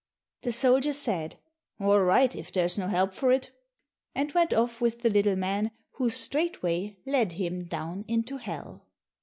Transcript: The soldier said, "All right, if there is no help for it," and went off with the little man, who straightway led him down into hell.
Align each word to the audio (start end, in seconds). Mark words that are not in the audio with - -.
The 0.41 0.51
soldier 0.51 0.93
said, 0.93 1.35
"All 1.79 1.99
right, 1.99 2.35
if 2.35 2.51
there 2.51 2.65
is 2.65 2.75
no 2.75 2.87
help 2.87 3.13
for 3.13 3.31
it," 3.31 3.51
and 4.15 4.31
went 4.31 4.51
off 4.51 4.81
with 4.81 5.03
the 5.03 5.11
little 5.11 5.35
man, 5.35 5.69
who 5.97 6.09
straightway 6.09 6.97
led 7.05 7.33
him 7.33 7.65
down 7.65 8.05
into 8.07 8.37
hell. 8.37 8.87